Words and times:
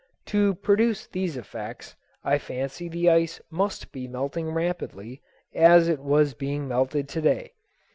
To 0.25 0.55
produce 0.55 1.05
these 1.05 1.37
effects 1.37 1.95
I 2.23 2.39
fancy 2.39 2.89
the 2.89 3.07
ice 3.07 3.39
must 3.51 3.91
be 3.91 4.07
melting 4.07 4.49
rapidly, 4.51 5.21
as 5.53 5.87
it 5.87 5.99
was 5.99 6.33
being 6.33 6.67
melted 6.67 7.07
to 7.09 7.21
day. 7.21 7.53